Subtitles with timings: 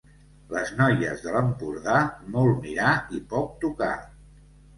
[0.53, 1.99] Les noies de l'Empordà,
[2.37, 3.93] molt mirar i poc tocar.